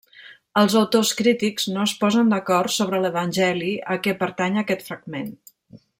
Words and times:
Els 0.61 0.75
autors 0.79 1.11
crítics 1.19 1.67
no 1.75 1.83
es 1.89 1.93
posen 2.05 2.33
d'acord 2.33 2.75
sobre 2.77 3.03
l'evangeli 3.05 3.69
a 3.97 3.99
què 4.07 4.19
pertany 4.23 4.59
aquest 4.63 4.87
fragment. 4.89 5.31